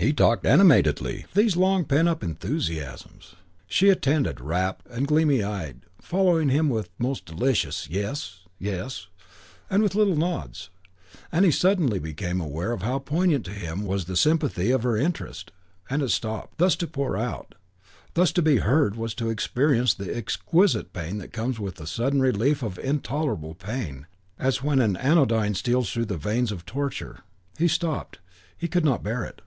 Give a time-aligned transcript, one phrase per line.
[0.00, 3.34] VI He talked animatedly, these long pent up enthusiasms.
[3.66, 9.08] She attended, rapt and gleaming eyed, following him with most delicious "Yes yes"
[9.68, 10.70] and with little nods;
[11.32, 14.96] and he suddenly became aware of how poignant to him was the sympathy of her
[14.96, 15.50] interest,
[15.90, 16.58] and stopped.
[16.58, 17.56] Thus to pour out,
[18.14, 22.62] thus to be heard, was to experience the exquisite pain that comes with sudden relief
[22.62, 24.06] of intolerable pain,
[24.38, 27.24] as when an anodyne steals through the veins of torture.
[27.58, 28.20] He stopped.
[28.56, 29.42] He could not bear it.